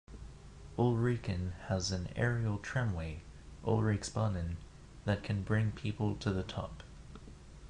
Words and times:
Ulriken 0.79 1.51
has 1.67 1.91
an 1.91 2.09
aerial 2.15 2.57
tramway, 2.57 3.21
Ulriksbanen, 3.63 4.55
that 5.05 5.21
can 5.21 5.43
bring 5.43 5.73
people 5.73 6.15
to 6.15 6.33
the 6.33 6.41
top. 6.41 6.81